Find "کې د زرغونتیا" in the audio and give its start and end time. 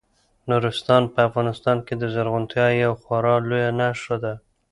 1.85-2.67